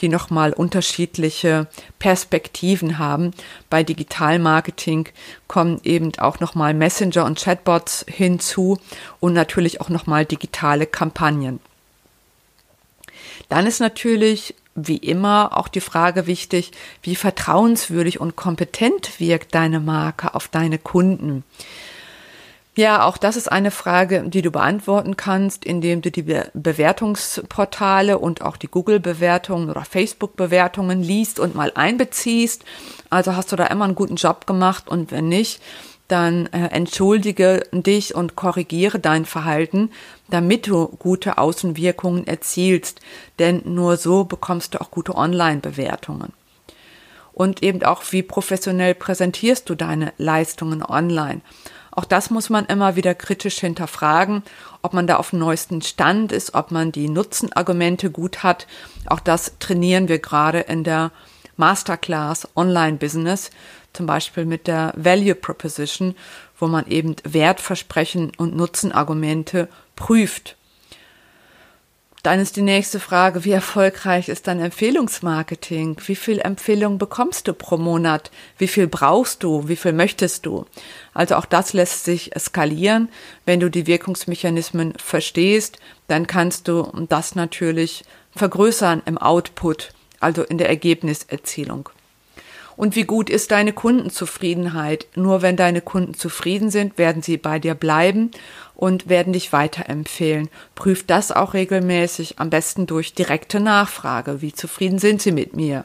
die 0.00 0.08
nochmal 0.08 0.52
unterschiedliche 0.52 1.68
Perspektiven 1.98 2.98
haben. 2.98 3.32
Bei 3.70 3.82
Digital-Marketing 3.82 5.08
kommen 5.48 5.80
eben 5.84 6.12
auch 6.18 6.40
nochmal 6.40 6.74
Messenger 6.74 7.24
und 7.24 7.38
Chatbots 7.38 8.04
hinzu 8.08 8.78
und 9.20 9.32
natürlich 9.32 9.80
auch 9.80 9.88
nochmal 9.88 10.24
digitale 10.24 10.86
Kampagnen. 10.86 11.60
Dann 13.48 13.66
ist 13.66 13.80
natürlich 13.80 14.54
wie 14.74 14.96
immer 14.96 15.56
auch 15.56 15.68
die 15.68 15.80
Frage 15.80 16.26
wichtig, 16.26 16.72
wie 17.02 17.16
vertrauenswürdig 17.16 18.20
und 18.20 18.36
kompetent 18.36 19.20
wirkt 19.20 19.54
deine 19.54 19.80
Marke 19.80 20.34
auf 20.34 20.48
deine 20.48 20.78
Kunden. 20.78 21.44
Ja, 22.74 23.04
auch 23.04 23.18
das 23.18 23.36
ist 23.36 23.52
eine 23.52 23.70
Frage, 23.70 24.22
die 24.26 24.40
du 24.40 24.50
beantworten 24.50 25.14
kannst, 25.14 25.66
indem 25.66 26.00
du 26.00 26.10
die 26.10 26.22
Be 26.22 26.50
Bewertungsportale 26.54 28.18
und 28.18 28.40
auch 28.40 28.56
die 28.56 28.68
Google-Bewertungen 28.68 29.68
oder 29.68 29.84
Facebook-Bewertungen 29.84 31.02
liest 31.02 31.38
und 31.38 31.54
mal 31.54 31.72
einbeziehst. 31.74 32.64
Also 33.10 33.36
hast 33.36 33.52
du 33.52 33.56
da 33.56 33.66
immer 33.66 33.84
einen 33.84 33.94
guten 33.94 34.16
Job 34.16 34.46
gemacht 34.46 34.88
und 34.88 35.10
wenn 35.10 35.28
nicht, 35.28 35.60
dann 36.12 36.46
äh, 36.52 36.66
entschuldige 36.66 37.66
dich 37.72 38.14
und 38.14 38.36
korrigiere 38.36 39.00
dein 39.00 39.24
Verhalten, 39.24 39.90
damit 40.28 40.66
du 40.66 40.88
gute 40.88 41.38
Außenwirkungen 41.38 42.26
erzielst. 42.26 43.00
Denn 43.38 43.62
nur 43.64 43.96
so 43.96 44.24
bekommst 44.24 44.74
du 44.74 44.80
auch 44.80 44.90
gute 44.90 45.16
Online-Bewertungen. 45.16 46.34
Und 47.32 47.62
eben 47.62 47.82
auch, 47.82 48.02
wie 48.10 48.22
professionell 48.22 48.94
präsentierst 48.94 49.70
du 49.70 49.74
deine 49.74 50.12
Leistungen 50.18 50.84
online? 50.84 51.40
Auch 51.90 52.04
das 52.04 52.30
muss 52.30 52.50
man 52.50 52.66
immer 52.66 52.94
wieder 52.96 53.14
kritisch 53.14 53.58
hinterfragen, 53.60 54.42
ob 54.82 54.92
man 54.92 55.06
da 55.06 55.16
auf 55.16 55.30
dem 55.30 55.38
neuesten 55.38 55.80
Stand 55.80 56.30
ist, 56.30 56.54
ob 56.54 56.70
man 56.70 56.92
die 56.92 57.08
Nutzenargumente 57.08 58.10
gut 58.10 58.42
hat. 58.42 58.66
Auch 59.06 59.20
das 59.20 59.58
trainieren 59.58 60.08
wir 60.08 60.18
gerade 60.18 60.60
in 60.60 60.84
der 60.84 61.10
Masterclass 61.56 62.48
Online 62.56 62.96
Business, 62.96 63.50
zum 63.92 64.06
Beispiel 64.06 64.44
mit 64.44 64.66
der 64.66 64.92
Value 64.96 65.34
Proposition, 65.34 66.14
wo 66.58 66.66
man 66.66 66.86
eben 66.86 67.16
Wertversprechen 67.24 68.32
und 68.36 68.56
Nutzenargumente 68.56 69.68
prüft. 69.96 70.56
Dann 72.22 72.38
ist 72.38 72.54
die 72.54 72.62
nächste 72.62 73.00
Frage, 73.00 73.44
wie 73.44 73.50
erfolgreich 73.50 74.28
ist 74.28 74.46
dein 74.46 74.60
Empfehlungsmarketing? 74.60 75.96
Wie 76.06 76.14
viel 76.14 76.38
Empfehlungen 76.38 76.96
bekommst 76.96 77.48
du 77.48 77.52
pro 77.52 77.78
Monat? 77.78 78.30
Wie 78.58 78.68
viel 78.68 78.86
brauchst 78.86 79.42
du? 79.42 79.66
Wie 79.66 79.74
viel 79.74 79.92
möchtest 79.92 80.46
du? 80.46 80.64
Also 81.14 81.34
auch 81.34 81.46
das 81.46 81.72
lässt 81.72 82.04
sich 82.04 82.30
skalieren. 82.38 83.08
Wenn 83.44 83.58
du 83.58 83.70
die 83.70 83.88
Wirkungsmechanismen 83.88 84.94
verstehst, 84.98 85.78
dann 86.06 86.28
kannst 86.28 86.68
du 86.68 86.92
das 87.08 87.34
natürlich 87.34 88.04
vergrößern 88.36 89.02
im 89.04 89.18
Output, 89.18 89.92
also 90.20 90.44
in 90.44 90.58
der 90.58 90.68
Ergebniserzielung. 90.68 91.88
Und 92.82 92.96
wie 92.96 93.04
gut 93.04 93.30
ist 93.30 93.52
deine 93.52 93.72
Kundenzufriedenheit? 93.72 95.06
Nur 95.14 95.40
wenn 95.40 95.56
deine 95.56 95.80
Kunden 95.82 96.14
zufrieden 96.14 96.68
sind, 96.68 96.98
werden 96.98 97.22
sie 97.22 97.36
bei 97.36 97.60
dir 97.60 97.76
bleiben 97.76 98.32
und 98.74 99.08
werden 99.08 99.32
dich 99.32 99.52
weiterempfehlen. 99.52 100.48
Prüf 100.74 101.06
das 101.06 101.30
auch 101.30 101.54
regelmäßig, 101.54 102.40
am 102.40 102.50
besten 102.50 102.88
durch 102.88 103.14
direkte 103.14 103.60
Nachfrage. 103.60 104.42
Wie 104.42 104.52
zufrieden 104.52 104.98
sind 104.98 105.22
sie 105.22 105.30
mit 105.30 105.54
mir? 105.54 105.84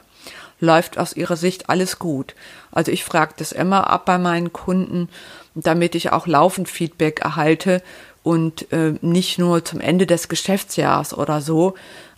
Läuft 0.58 0.98
aus 0.98 1.12
ihrer 1.12 1.36
Sicht 1.36 1.70
alles 1.70 2.00
gut? 2.00 2.34
Also 2.72 2.90
ich 2.90 3.04
frage 3.04 3.34
das 3.36 3.52
immer 3.52 3.88
ab 3.88 4.04
bei 4.04 4.18
meinen 4.18 4.52
Kunden, 4.52 5.08
damit 5.54 5.94
ich 5.94 6.10
auch 6.10 6.26
laufend 6.26 6.68
Feedback 6.68 7.20
erhalte 7.20 7.80
und 8.24 8.72
äh, 8.72 8.94
nicht 9.02 9.38
nur 9.38 9.64
zum 9.64 9.78
Ende 9.78 10.08
des 10.08 10.28
Geschäftsjahres 10.28 11.14
oder 11.14 11.42
so. 11.42 11.74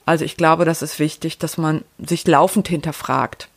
Also 0.07 0.25
ich 0.25 0.39
glaube, 0.39 0.65
das 0.65 0.81
ist 0.81 0.99
wichtig, 0.99 1.37
dass 1.37 1.59
man 1.59 1.85
sich 1.99 2.27
laufend 2.27 2.67
hinterfragt. 2.67 3.51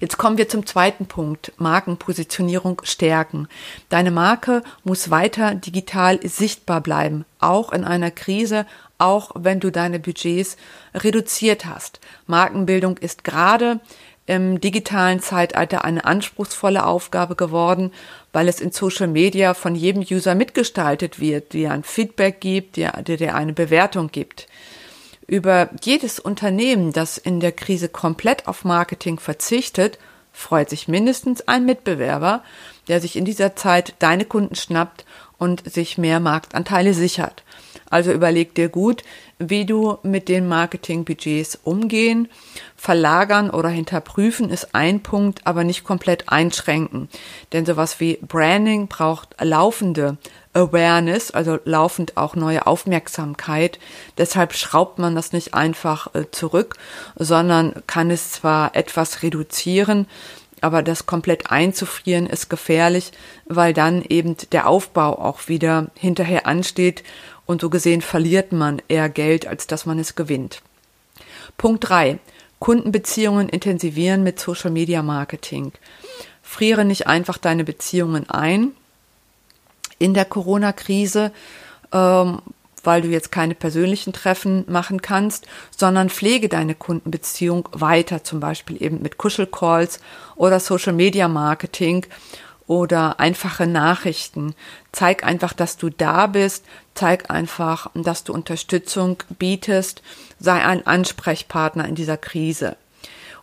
Jetzt 0.00 0.18
kommen 0.18 0.38
wir 0.38 0.48
zum 0.48 0.66
zweiten 0.66 1.06
Punkt, 1.06 1.52
Markenpositionierung 1.56 2.82
stärken. 2.84 3.48
Deine 3.88 4.10
Marke 4.10 4.62
muss 4.84 5.10
weiter 5.10 5.54
digital 5.54 6.20
sichtbar 6.22 6.80
bleiben, 6.80 7.24
auch 7.38 7.72
in 7.72 7.84
einer 7.84 8.10
Krise, 8.10 8.66
auch 8.98 9.30
wenn 9.34 9.60
du 9.60 9.70
deine 9.70 9.98
Budgets 9.98 10.56
reduziert 10.94 11.66
hast. 11.66 12.00
Markenbildung 12.26 12.98
ist 12.98 13.24
gerade 13.24 13.80
im 14.26 14.60
digitalen 14.60 15.20
Zeitalter 15.20 15.84
eine 15.84 16.04
anspruchsvolle 16.04 16.84
Aufgabe 16.84 17.34
geworden, 17.34 17.92
weil 18.32 18.46
es 18.46 18.60
in 18.60 18.72
Social 18.72 19.08
Media 19.08 19.54
von 19.54 19.74
jedem 19.74 20.02
User 20.02 20.34
mitgestaltet 20.34 21.18
wird, 21.18 21.54
der 21.54 21.72
ein 21.72 21.82
Feedback 21.82 22.40
gibt, 22.40 22.76
der, 22.76 23.02
der 23.02 23.34
eine 23.34 23.54
Bewertung 23.54 24.08
gibt 24.08 24.46
über 25.28 25.68
jedes 25.82 26.18
Unternehmen, 26.18 26.92
das 26.92 27.18
in 27.18 27.38
der 27.38 27.52
Krise 27.52 27.88
komplett 27.88 28.48
auf 28.48 28.64
Marketing 28.64 29.20
verzichtet, 29.20 29.98
freut 30.32 30.70
sich 30.70 30.88
mindestens 30.88 31.46
ein 31.46 31.66
Mitbewerber, 31.66 32.42
der 32.88 33.00
sich 33.00 33.14
in 33.14 33.24
dieser 33.24 33.54
Zeit 33.54 33.94
deine 33.98 34.24
Kunden 34.24 34.54
schnappt 34.54 35.04
und 35.36 35.70
sich 35.70 35.98
mehr 35.98 36.18
Marktanteile 36.18 36.94
sichert. 36.94 37.44
Also 37.90 38.12
überleg 38.12 38.54
dir 38.54 38.68
gut, 38.68 39.02
wie 39.38 39.64
du 39.64 39.98
mit 40.02 40.28
den 40.28 40.48
Marketingbudgets 40.48 41.58
umgehen. 41.62 42.28
Verlagern 42.76 43.50
oder 43.50 43.68
hinterprüfen 43.68 44.50
ist 44.50 44.74
ein 44.74 45.02
Punkt, 45.02 45.46
aber 45.46 45.64
nicht 45.64 45.84
komplett 45.84 46.28
einschränken. 46.28 47.08
Denn 47.52 47.64
sowas 47.64 48.00
wie 48.00 48.18
Branding 48.22 48.88
braucht 48.88 49.36
laufende 49.40 50.18
Awareness, 50.58 51.30
also 51.30 51.58
laufend 51.64 52.16
auch 52.16 52.34
neue 52.34 52.66
Aufmerksamkeit. 52.66 53.78
Deshalb 54.18 54.52
schraubt 54.52 54.98
man 54.98 55.14
das 55.14 55.32
nicht 55.32 55.54
einfach 55.54 56.14
äh, 56.14 56.30
zurück, 56.30 56.76
sondern 57.16 57.82
kann 57.86 58.10
es 58.10 58.32
zwar 58.32 58.74
etwas 58.74 59.22
reduzieren, 59.22 60.06
aber 60.60 60.82
das 60.82 61.06
komplett 61.06 61.50
einzufrieren 61.50 62.26
ist 62.26 62.50
gefährlich, 62.50 63.12
weil 63.46 63.72
dann 63.72 64.02
eben 64.02 64.36
der 64.52 64.66
Aufbau 64.66 65.18
auch 65.18 65.48
wieder 65.48 65.86
hinterher 65.94 66.46
ansteht 66.46 67.04
und 67.46 67.60
so 67.60 67.70
gesehen 67.70 68.02
verliert 68.02 68.52
man 68.52 68.82
eher 68.88 69.08
Geld, 69.08 69.46
als 69.46 69.66
dass 69.66 69.86
man 69.86 69.98
es 69.98 70.16
gewinnt. 70.16 70.62
Punkt 71.56 71.88
drei: 71.88 72.18
Kundenbeziehungen 72.58 73.48
intensivieren 73.48 74.22
mit 74.22 74.40
Social 74.40 74.70
Media 74.70 75.02
Marketing. 75.02 75.72
Friere 76.42 76.84
nicht 76.84 77.06
einfach 77.06 77.38
deine 77.38 77.62
Beziehungen 77.62 78.28
ein, 78.28 78.72
in 79.98 80.14
der 80.14 80.24
Corona-Krise, 80.24 81.32
ähm, 81.92 82.40
weil 82.84 83.02
du 83.02 83.08
jetzt 83.08 83.32
keine 83.32 83.54
persönlichen 83.54 84.12
Treffen 84.12 84.64
machen 84.68 85.02
kannst, 85.02 85.46
sondern 85.76 86.10
pflege 86.10 86.48
deine 86.48 86.74
Kundenbeziehung 86.74 87.68
weiter, 87.72 88.24
zum 88.24 88.40
Beispiel 88.40 88.82
eben 88.82 89.02
mit 89.02 89.18
Kuschelcalls 89.18 90.00
oder 90.36 90.60
Social 90.60 90.92
Media 90.92 91.28
Marketing 91.28 92.06
oder 92.66 93.18
einfache 93.18 93.66
Nachrichten. 93.66 94.54
Zeig 94.92 95.24
einfach, 95.24 95.52
dass 95.52 95.76
du 95.76 95.90
da 95.90 96.26
bist, 96.26 96.64
zeig 96.94 97.30
einfach, 97.30 97.90
dass 97.94 98.24
du 98.24 98.32
Unterstützung 98.32 99.22
bietest, 99.38 100.02
sei 100.38 100.64
ein 100.64 100.86
Ansprechpartner 100.86 101.88
in 101.88 101.94
dieser 101.94 102.16
Krise 102.16 102.76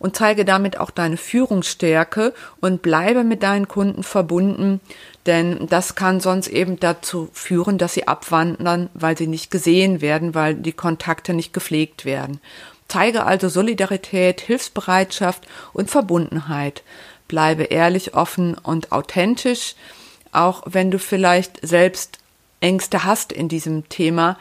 und 0.05 0.15
zeige 0.15 0.45
damit 0.45 0.79
auch 0.79 0.91
deine 0.91 1.17
Führungsstärke 1.17 2.35
und 2.61 2.83
bleibe 2.83 3.23
mit 3.23 3.41
deinen 3.41 3.67
Kunden 3.67 4.03
verbunden, 4.03 4.79
denn 5.25 5.65
das 5.65 5.95
kann 5.95 6.19
sonst 6.19 6.47
eben 6.47 6.79
dazu 6.79 7.27
führen, 7.33 7.79
dass 7.79 7.95
sie 7.95 8.07
abwandern, 8.07 8.91
weil 8.93 9.17
sie 9.17 9.25
nicht 9.25 9.49
gesehen 9.49 10.01
werden, 10.01 10.35
weil 10.35 10.53
die 10.53 10.73
Kontakte 10.73 11.33
nicht 11.33 11.53
gepflegt 11.53 12.05
werden. 12.05 12.39
Zeige 12.87 13.25
also 13.25 13.49
Solidarität, 13.49 14.41
Hilfsbereitschaft 14.41 15.47
und 15.73 15.89
Verbundenheit. 15.89 16.83
Bleibe 17.27 17.63
ehrlich, 17.63 18.13
offen 18.13 18.55
und 18.59 18.91
authentisch, 18.91 19.73
auch 20.31 20.61
wenn 20.67 20.91
du 20.91 20.99
vielleicht 20.99 21.65
selbst 21.67 22.19
Ängste 22.59 23.05
hast 23.05 23.31
in 23.31 23.49
diesem 23.49 23.89
Thema, 23.89 24.37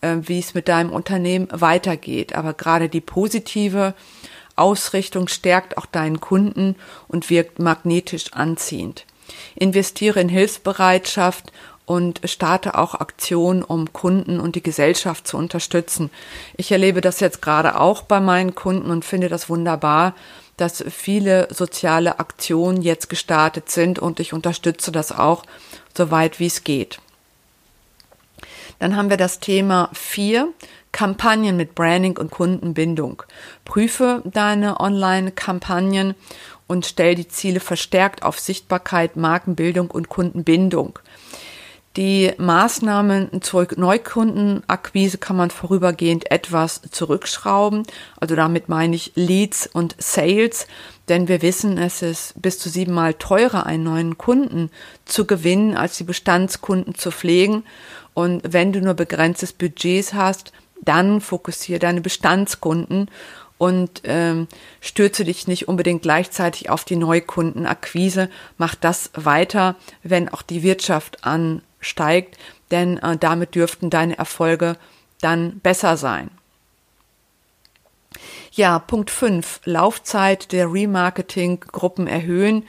äh, 0.00 0.16
wie 0.22 0.40
es 0.40 0.54
mit 0.54 0.66
deinem 0.66 0.90
Unternehmen 0.90 1.46
weitergeht. 1.52 2.34
Aber 2.34 2.52
gerade 2.52 2.88
die 2.88 3.00
positive 3.00 3.94
Ausrichtung 4.56 5.28
stärkt 5.28 5.76
auch 5.78 5.86
deinen 5.86 6.20
Kunden 6.20 6.76
und 7.08 7.30
wirkt 7.30 7.58
magnetisch 7.58 8.32
anziehend. 8.32 9.04
Investiere 9.54 10.20
in 10.20 10.28
Hilfsbereitschaft 10.28 11.52
und 11.86 12.20
starte 12.24 12.78
auch 12.78 12.94
Aktionen, 12.94 13.62
um 13.62 13.92
Kunden 13.92 14.40
und 14.40 14.54
die 14.54 14.62
Gesellschaft 14.62 15.26
zu 15.26 15.36
unterstützen. 15.36 16.10
Ich 16.56 16.72
erlebe 16.72 17.00
das 17.00 17.20
jetzt 17.20 17.42
gerade 17.42 17.78
auch 17.78 18.02
bei 18.02 18.20
meinen 18.20 18.54
Kunden 18.54 18.90
und 18.90 19.04
finde 19.04 19.28
das 19.28 19.48
wunderbar, 19.48 20.14
dass 20.56 20.84
viele 20.88 21.48
soziale 21.50 22.20
Aktionen 22.20 22.80
jetzt 22.80 23.08
gestartet 23.08 23.70
sind 23.70 23.98
und 23.98 24.20
ich 24.20 24.32
unterstütze 24.32 24.92
das 24.92 25.12
auch 25.12 25.44
so 25.96 26.10
weit 26.10 26.40
wie 26.40 26.46
es 26.46 26.64
geht. 26.64 27.00
Dann 28.84 28.96
haben 28.96 29.08
wir 29.08 29.16
das 29.16 29.40
Thema 29.40 29.88
4, 29.94 30.52
Kampagnen 30.92 31.56
mit 31.56 31.74
Branding 31.74 32.18
und 32.18 32.30
Kundenbindung. 32.30 33.22
Prüfe 33.64 34.20
deine 34.26 34.78
Online-Kampagnen 34.78 36.14
und 36.66 36.84
stell 36.84 37.14
die 37.14 37.26
Ziele 37.26 37.60
verstärkt 37.60 38.24
auf 38.24 38.38
Sichtbarkeit, 38.38 39.16
Markenbildung 39.16 39.90
und 39.90 40.10
Kundenbindung. 40.10 40.98
Die 41.96 42.32
Maßnahmen 42.36 43.40
zur 43.40 43.68
Neukundenakquise 43.74 45.16
kann 45.16 45.36
man 45.36 45.50
vorübergehend 45.50 46.30
etwas 46.30 46.82
zurückschrauben. 46.90 47.84
Also 48.20 48.34
damit 48.34 48.68
meine 48.68 48.96
ich 48.96 49.12
Leads 49.14 49.66
und 49.68 49.94
Sales, 49.98 50.66
denn 51.08 51.28
wir 51.28 51.40
wissen, 51.40 51.78
es 51.78 52.02
ist 52.02 52.34
bis 52.42 52.58
zu 52.58 52.68
siebenmal 52.68 53.14
teurer, 53.14 53.64
einen 53.64 53.84
neuen 53.84 54.18
Kunden 54.18 54.70
zu 55.04 55.24
gewinnen, 55.24 55.76
als 55.76 55.96
die 55.96 56.04
Bestandskunden 56.04 56.96
zu 56.96 57.12
pflegen. 57.12 57.62
Und 58.14 58.42
wenn 58.44 58.72
du 58.72 58.80
nur 58.80 58.94
begrenztes 58.94 59.52
Budgets 59.52 60.14
hast, 60.14 60.52
dann 60.80 61.20
fokussiere 61.20 61.78
deine 61.80 62.00
Bestandskunden 62.00 63.10
und 63.58 64.02
ähm, 64.04 64.48
stürze 64.80 65.24
dich 65.24 65.46
nicht 65.46 65.68
unbedingt 65.68 66.02
gleichzeitig 66.02 66.70
auf 66.70 66.84
die 66.84 66.96
Neukundenakquise. 66.96 68.28
Mach 68.58 68.74
das 68.74 69.10
weiter, 69.14 69.76
wenn 70.02 70.28
auch 70.28 70.42
die 70.42 70.62
Wirtschaft 70.62 71.24
ansteigt, 71.24 72.38
denn 72.70 72.98
äh, 72.98 73.16
damit 73.16 73.54
dürften 73.54 73.90
deine 73.90 74.18
Erfolge 74.18 74.76
dann 75.20 75.60
besser 75.60 75.96
sein. 75.96 76.30
Ja, 78.52 78.78
Punkt 78.78 79.10
5. 79.10 79.62
Laufzeit 79.64 80.52
der 80.52 80.72
Remarketing-Gruppen 80.72 82.06
erhöhen. 82.06 82.64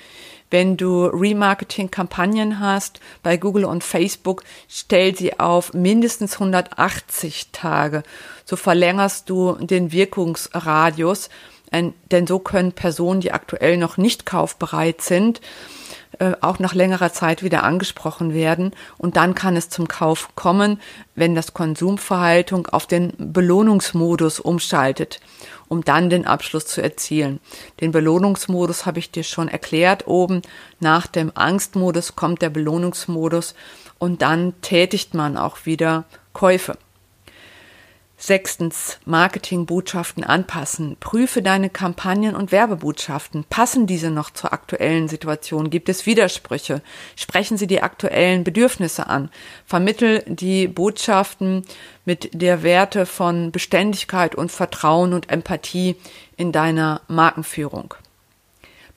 Wenn 0.55 0.77
du 0.77 1.07
Remarketing-Kampagnen 1.07 2.61
hast 2.61 3.01
bei 3.23 3.35
Google 3.35 3.65
und 3.65 3.83
Facebook, 3.83 4.45
stell 4.69 5.13
sie 5.13 5.37
auf 5.37 5.73
mindestens 5.73 6.35
180 6.35 7.49
Tage. 7.51 8.03
So 8.45 8.55
verlängerst 8.55 9.29
du 9.29 9.57
den 9.59 9.91
Wirkungsradius, 9.91 11.27
denn 11.73 12.25
so 12.25 12.39
können 12.39 12.71
Personen, 12.71 13.19
die 13.19 13.33
aktuell 13.33 13.75
noch 13.75 13.97
nicht 13.97 14.25
kaufbereit 14.25 15.01
sind, 15.01 15.41
auch 16.41 16.59
nach 16.59 16.73
längerer 16.73 17.11
Zeit 17.11 17.43
wieder 17.43 17.63
angesprochen 17.63 18.33
werden. 18.33 18.71
Und 18.97 19.17
dann 19.17 19.35
kann 19.35 19.55
es 19.55 19.69
zum 19.69 19.87
Kauf 19.87 20.29
kommen, 20.35 20.79
wenn 21.15 21.35
das 21.35 21.53
Konsumverhaltung 21.53 22.67
auf 22.67 22.87
den 22.87 23.13
Belohnungsmodus 23.17 24.39
umschaltet, 24.39 25.19
um 25.67 25.83
dann 25.83 26.09
den 26.09 26.27
Abschluss 26.27 26.65
zu 26.67 26.81
erzielen. 26.81 27.39
Den 27.81 27.91
Belohnungsmodus 27.91 28.85
habe 28.85 28.99
ich 28.99 29.11
dir 29.11 29.23
schon 29.23 29.47
erklärt 29.47 30.07
oben. 30.07 30.41
Nach 30.79 31.07
dem 31.07 31.31
Angstmodus 31.35 32.15
kommt 32.15 32.41
der 32.41 32.49
Belohnungsmodus 32.49 33.55
und 33.97 34.21
dann 34.21 34.53
tätigt 34.61 35.13
man 35.13 35.37
auch 35.37 35.65
wieder 35.65 36.05
Käufe. 36.33 36.77
Sechstens, 38.25 38.97
Marketingbotschaften 39.05 40.23
anpassen. 40.23 40.97
Prüfe 40.99 41.43
deine 41.43 41.69
Kampagnen 41.69 42.35
und 42.35 42.51
Werbebotschaften. 42.51 43.43
Passen 43.43 43.85
diese 43.85 44.09
noch 44.09 44.31
zur 44.31 44.51
aktuellen 44.51 45.07
Situation? 45.07 45.69
Gibt 45.69 45.89
es 45.89 46.07
Widersprüche? 46.07 46.81
Sprechen 47.15 47.57
sie 47.57 47.67
die 47.67 47.83
aktuellen 47.83 48.43
Bedürfnisse 48.43 49.05
an? 49.05 49.29
Vermittel 49.67 50.23
die 50.25 50.67
Botschaften 50.67 51.65
mit 52.03 52.31
der 52.33 52.63
Werte 52.63 53.05
von 53.05 53.51
Beständigkeit 53.51 54.33
und 54.33 54.51
Vertrauen 54.51 55.13
und 55.13 55.29
Empathie 55.29 55.95
in 56.35 56.51
deiner 56.51 57.01
Markenführung. 57.07 57.93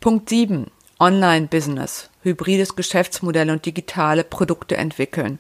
Punkt 0.00 0.30
sieben: 0.30 0.70
Online-Business, 0.98 2.08
hybrides 2.22 2.76
Geschäftsmodell 2.76 3.50
und 3.50 3.66
digitale 3.66 4.24
Produkte 4.24 4.78
entwickeln. 4.78 5.38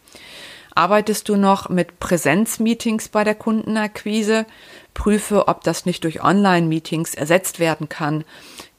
Arbeitest 0.78 1.28
du 1.28 1.34
noch 1.34 1.68
mit 1.70 1.98
Präsenzmeetings 1.98 3.08
bei 3.08 3.24
der 3.24 3.34
Kundenakquise? 3.34 4.46
Prüfe, 4.94 5.48
ob 5.48 5.64
das 5.64 5.86
nicht 5.86 6.04
durch 6.04 6.22
Online-Meetings 6.22 7.14
ersetzt 7.14 7.58
werden 7.58 7.88
kann. 7.88 8.22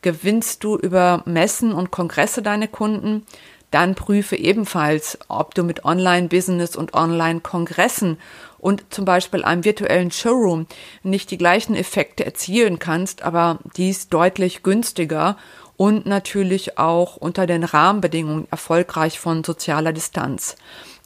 Gewinnst 0.02 0.64
du 0.64 0.78
über 0.78 1.24
Messen 1.26 1.74
und 1.74 1.92
Kongresse 1.92 2.42
deine 2.42 2.70
Kunden? 2.70 3.26
Dann 3.72 3.96
prüfe 3.96 4.38
ebenfalls, 4.38 5.20
ob 5.28 5.56
du 5.56 5.64
mit 5.64 5.84
Online-Business 5.84 6.78
und 6.78 6.94
Online-Kongressen 6.94 8.18
und 8.60 8.86
zum 8.92 9.04
Beispiel 9.04 9.44
einem 9.44 9.66
virtuellen 9.66 10.12
Showroom 10.12 10.68
nicht 11.04 11.32
die 11.32 11.38
gleichen 11.38 11.76
Effekte 11.76 12.26
erzielen 12.26 12.80
kannst, 12.80 13.24
aber 13.24 13.60
dies 13.76 14.08
deutlich 14.08 14.64
günstiger 14.64 15.36
und 15.76 16.06
natürlich 16.06 16.78
auch 16.78 17.18
unter 17.18 17.46
den 17.46 17.66
Rahmenbedingungen 17.66 18.48
erfolgreich 18.52 19.20
von 19.20 19.44
sozialer 19.44 19.94
Distanz. 19.94 20.56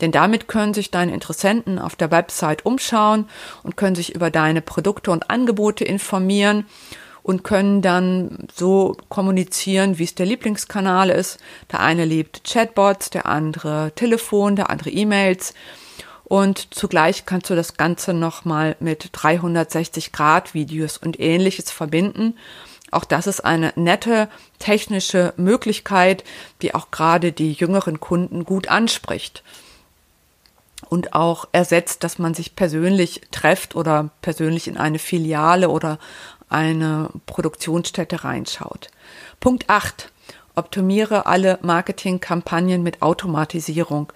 Denn 0.04 0.12
damit 0.12 0.50
können 0.50 0.74
sich 0.74 0.92
deine 0.92 1.14
Interessenten 1.14 1.80
auf 1.80 1.96
der 1.96 2.12
Website 2.12 2.66
umschauen 2.66 3.30
und 3.64 3.78
können 3.78 3.96
sich 3.96 4.14
über 4.14 4.30
deine 4.30 4.62
Produkte 4.62 5.12
und 5.12 5.30
Angebote 5.30 5.86
informieren 5.86 6.66
und 7.22 7.46
können 7.46 7.82
dann 7.82 8.50
so 8.54 8.98
kommunizieren, 9.08 10.00
wie 10.00 10.04
es 10.04 10.14
der 10.14 10.26
Lieblingskanal 10.26 11.10
ist. 11.10 11.40
Der 11.72 11.80
eine 11.80 12.04
liebt 12.04 12.44
Chatbots, 12.44 13.12
der 13.12 13.28
andere 13.28 13.94
Telefon, 13.96 14.58
der 14.58 14.70
andere 14.70 14.90
E-Mails. 14.90 15.54
Und 16.26 16.76
zugleich 16.76 17.26
kannst 17.26 17.50
du 17.50 17.56
das 17.56 17.78
Ganze 17.78 18.14
nochmal 18.14 18.76
mit 18.82 19.08
360 19.14 20.12
Grad 20.12 20.54
Videos 20.54 20.98
und 20.98 21.18
ähnliches 21.18 21.72
verbinden. 21.72 22.38
Auch 22.92 23.06
das 23.06 23.26
ist 23.26 23.40
eine 23.40 23.72
nette 23.78 24.28
technische 24.60 25.34
Möglichkeit, 25.38 26.26
die 26.62 26.76
auch 26.76 26.92
gerade 26.92 27.32
die 27.32 27.54
jüngeren 27.54 28.02
Kunden 28.02 28.44
gut 28.44 28.68
anspricht 28.68 29.44
und 30.90 31.14
auch 31.14 31.48
ersetzt, 31.52 32.04
dass 32.04 32.20
man 32.20 32.34
sich 32.34 32.56
persönlich 32.56 33.22
trefft 33.32 33.76
oder 33.76 34.10
persönlich 34.22 34.68
in 34.68 34.78
eine 34.78 35.00
Filiale 35.00 35.70
oder 35.70 36.00
eine 36.50 37.10
Produktionsstätte 37.26 38.24
reinschaut. 38.24 38.90
Punkt 39.40 39.70
8. 39.70 40.12
Optimiere 40.56 41.26
alle 41.26 41.58
Marketingkampagnen 41.62 42.84
mit 42.84 43.02
Automatisierung. 43.02 44.14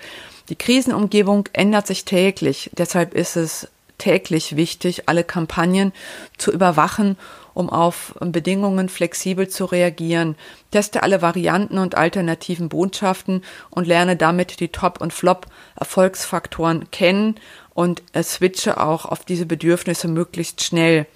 Die 0.50 0.56
Krisenumgebung 0.56 1.50
ändert 1.54 1.88
sich 1.88 2.06
täglich. 2.06 2.70
Deshalb 2.78 3.14
ist 3.14 3.36
es 3.36 3.68
täglich 3.98 4.56
wichtig, 4.56 5.10
alle 5.10 5.24
Kampagnen 5.24 5.94
zu 6.38 6.52
überwachen 6.52 7.18
um 7.58 7.72
auf 7.72 8.14
Bedingungen 8.20 8.88
flexibel 8.88 9.48
zu 9.48 9.66
reagieren. 9.66 10.36
Teste 10.70 11.02
alle 11.02 11.24
Varianten 11.24 11.80
und 11.80 11.96
alternativen 11.96 12.70
Botschaften 12.70 13.44
und 13.72 13.88
lerne 13.88 14.16
damit 14.16 14.60
die 14.60 14.68
Top- 14.68 15.02
und 15.02 15.12
Flop-Erfolgsfaktoren 15.12 16.92
kennen 16.92 17.40
und 17.74 18.04
switche 18.22 18.80
auch 18.80 19.06
auf 19.06 19.26
diese 19.26 19.48
Bedürfnisse 19.48 20.08
möglichst 20.08 20.62
schnell. 20.62 21.08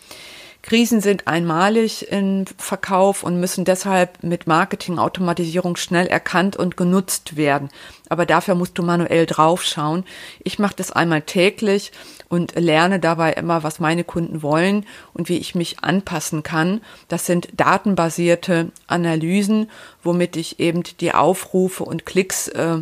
Krisen 0.64 1.00
sind 1.02 1.28
einmalig 1.28 2.08
im 2.12 2.46
Verkauf 2.58 3.22
und 3.24 3.40
müssen 3.40 3.64
deshalb 3.64 4.24
mit 4.24 4.48
Marketing-Automatisierung 4.48 5.76
schnell 5.76 6.08
erkannt 6.08 6.56
und 6.56 6.76
genutzt 6.76 7.36
werden. 7.36 7.70
Aber 8.10 8.26
dafür 8.26 8.56
musst 8.56 8.80
du 8.80 8.84
manuell 8.84 9.28
draufschauen. 9.28 10.06
Ich 10.44 10.58
mache 10.58 10.76
das 10.76 10.92
einmal 10.92 11.22
täglich 11.22 11.92
und 12.32 12.56
lerne 12.56 13.00
dabei 13.00 13.34
immer, 13.34 13.62
was 13.62 13.82
meine 13.82 14.06
Kunden 14.06 14.42
wollen 14.42 14.86
und 15.14 15.28
wie 15.28 15.38
ich 15.38 15.54
mich 15.54 15.84
anpassen 15.84 16.44
kann. 16.44 16.80
Das 17.10 17.26
sind 17.26 17.50
datenbasierte 17.58 18.72
Analysen, 18.88 19.70
womit 20.02 20.38
ich 20.38 20.62
eben 20.62 20.84
die 21.02 21.14
Aufrufe 21.14 21.84
und 21.84 22.06
Klicks 22.06 22.48
äh, 22.48 22.78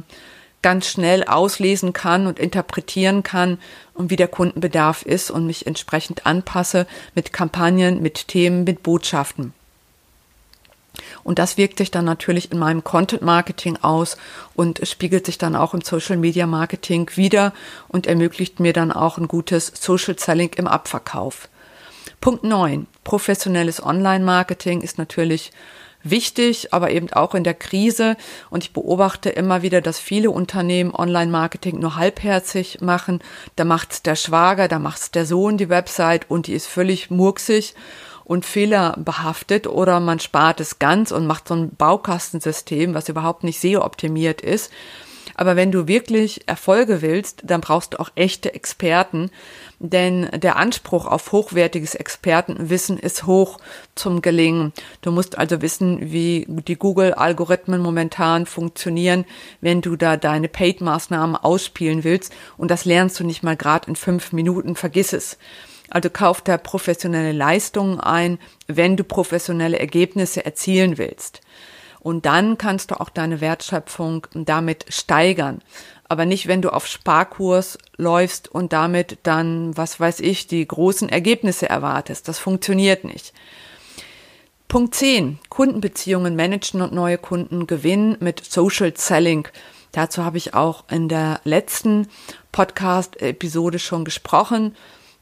ganz 0.61 0.87
schnell 0.87 1.23
auslesen 1.23 1.93
kann 1.93 2.27
und 2.27 2.37
interpretieren 2.37 3.23
kann 3.23 3.57
und 3.95 4.11
wie 4.11 4.17
der 4.17 4.27
Kundenbedarf 4.27 5.01
ist 5.01 5.31
und 5.31 5.47
mich 5.47 5.65
entsprechend 5.65 6.27
anpasse 6.27 6.85
mit 7.15 7.33
Kampagnen, 7.33 8.03
mit 8.03 8.27
Themen, 8.27 8.65
mit 8.65 8.83
Botschaften. 8.83 9.53
Und 11.23 11.39
das 11.39 11.57
wirkt 11.57 11.77
sich 11.77 11.91
dann 11.91 12.05
natürlich 12.05 12.51
in 12.51 12.59
meinem 12.59 12.83
Content 12.83 13.21
Marketing 13.21 13.77
aus 13.81 14.17
und 14.55 14.81
spiegelt 14.87 15.25
sich 15.25 15.37
dann 15.37 15.55
auch 15.55 15.73
im 15.73 15.81
Social 15.81 16.17
Media 16.17 16.47
Marketing 16.47 17.09
wieder 17.15 17.53
und 17.87 18.07
ermöglicht 18.07 18.59
mir 18.59 18.73
dann 18.73 18.91
auch 18.91 19.17
ein 19.17 19.27
gutes 19.27 19.71
Social 19.79 20.17
Selling 20.17 20.51
im 20.55 20.67
Abverkauf. 20.67 21.49
Punkt 22.21 22.43
9. 22.43 22.87
Professionelles 23.03 23.83
Online 23.83 24.23
Marketing 24.23 24.81
ist 24.81 24.97
natürlich 24.97 25.51
wichtig, 26.03 26.73
aber 26.73 26.91
eben 26.91 27.11
auch 27.11 27.35
in 27.35 27.43
der 27.43 27.53
Krise. 27.53 28.15
Und 28.49 28.63
ich 28.63 28.73
beobachte 28.73 29.29
immer 29.29 29.61
wieder, 29.61 29.81
dass 29.81 29.99
viele 29.99 30.31
Unternehmen 30.31 30.93
Online-Marketing 30.93 31.79
nur 31.79 31.95
halbherzig 31.95 32.81
machen. 32.81 33.19
Da 33.55 33.65
macht's 33.65 34.01
der 34.01 34.15
Schwager, 34.15 34.67
da 34.67 34.79
macht's 34.79 35.11
der 35.11 35.25
Sohn 35.25 35.57
die 35.57 35.69
Website 35.69 36.29
und 36.29 36.47
die 36.47 36.53
ist 36.53 36.67
völlig 36.67 37.09
murksig 37.09 37.75
und 38.29 38.45
fehlerbehaftet 38.45 39.65
oder 39.65 39.99
man 39.99 40.19
spart 40.19 40.59
es 40.59 40.77
ganz 40.77 41.11
und 41.11 41.25
macht 41.25 41.47
so 41.47 41.55
ein 41.55 41.75
Baukastensystem, 41.75 42.93
was 42.93 43.09
überhaupt 43.09 43.43
nicht 43.43 43.59
SEO-optimiert 43.59 44.41
ist. 44.41 44.71
Aber 45.33 45.55
wenn 45.55 45.71
du 45.71 45.87
wirklich 45.87 46.47
Erfolge 46.47 47.01
willst, 47.01 47.41
dann 47.43 47.59
brauchst 47.59 47.93
du 47.93 47.99
auch 47.99 48.11
echte 48.13 48.53
Experten, 48.53 49.31
denn 49.79 50.29
der 50.31 50.57
Anspruch 50.57 51.07
auf 51.07 51.31
hochwertiges 51.31 51.95
Expertenwissen 51.95 52.99
ist 52.99 53.25
hoch 53.25 53.57
zum 53.95 54.21
Gelingen. 54.21 54.73
Du 55.01 55.09
musst 55.09 55.35
also 55.39 55.63
wissen, 55.63 56.11
wie 56.11 56.45
die 56.47 56.75
Google-Algorithmen 56.75 57.81
momentan 57.81 58.45
funktionieren, 58.45 59.25
wenn 59.59 59.81
du 59.81 59.95
da 59.95 60.17
deine 60.17 60.49
Paid-Maßnahmen 60.49 61.35
ausspielen 61.35 62.03
willst. 62.03 62.31
Und 62.57 62.69
das 62.69 62.85
lernst 62.85 63.19
du 63.19 63.23
nicht 63.23 63.41
mal 63.41 63.57
gerade 63.57 63.87
in 63.87 63.95
fünf 63.95 64.33
Minuten, 64.33 64.75
vergiss 64.75 65.13
es. 65.13 65.39
Also 65.89 66.09
kauf 66.09 66.41
da 66.41 66.57
professionelle 66.57 67.31
Leistungen 67.31 67.99
ein, 67.99 68.39
wenn 68.67 68.97
du 68.97 69.03
professionelle 69.03 69.79
Ergebnisse 69.79 70.45
erzielen 70.45 70.97
willst. 70.97 71.41
Und 71.99 72.25
dann 72.25 72.57
kannst 72.57 72.91
du 72.91 72.99
auch 72.99 73.09
deine 73.09 73.41
Wertschöpfung 73.41 74.25
damit 74.33 74.85
steigern. 74.89 75.61
Aber 76.07 76.25
nicht, 76.25 76.47
wenn 76.47 76.61
du 76.61 76.69
auf 76.71 76.87
Sparkurs 76.87 77.77
läufst 77.97 78.47
und 78.47 78.73
damit 78.73 79.19
dann, 79.23 79.75
was 79.77 79.99
weiß 79.99 80.21
ich, 80.21 80.47
die 80.47 80.65
großen 80.65 81.09
Ergebnisse 81.09 81.69
erwartest. 81.69 82.27
Das 82.27 82.39
funktioniert 82.39 83.03
nicht. 83.03 83.33
Punkt 84.67 84.95
10. 84.95 85.39
Kundenbeziehungen 85.49 86.35
managen 86.35 86.81
und 86.81 86.93
neue 86.93 87.17
Kunden 87.17 87.67
gewinnen 87.67 88.17
mit 88.19 88.43
Social 88.43 88.93
Selling. 88.95 89.47
Dazu 89.91 90.23
habe 90.23 90.37
ich 90.37 90.53
auch 90.53 90.83
in 90.89 91.09
der 91.09 91.41
letzten 91.43 92.07
Podcast-Episode 92.51 93.79
schon 93.79 94.05
gesprochen. 94.05 94.75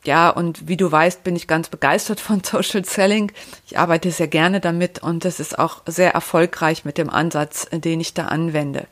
Ja, 0.03 0.29
und 0.29 0.67
wie 0.67 0.77
du 0.77 0.91
weißt, 0.91 1.23
bin 1.23 1.35
ich 1.35 1.47
ganz 1.47 1.69
begeistert 1.69 2.19
von 2.19 2.43
Social 2.43 2.85
Selling. 2.85 3.31
Ich 3.65 3.77
arbeite 3.77 4.11
sehr 4.11 4.27
gerne 4.27 4.59
damit 4.61 4.99
und 5.03 5.25
es 5.25 5.39
ist 5.39 5.59
auch 5.59 5.81
sehr 5.85 6.13
erfolgreich 6.13 6.85
mit 6.85 6.97
dem 6.97 7.09
Ansatz, 7.09 7.67
den 7.71 7.99
ich 7.99 8.13
da 8.13 8.25
anwende. 8.25 8.87